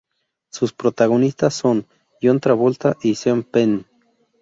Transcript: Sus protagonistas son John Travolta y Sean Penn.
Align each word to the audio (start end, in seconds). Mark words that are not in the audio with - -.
Sus 0.51 0.73
protagonistas 0.73 1.53
son 1.53 1.85
John 2.19 2.39
Travolta 2.39 2.97
y 3.03 3.13
Sean 3.13 3.43
Penn. 3.43 3.85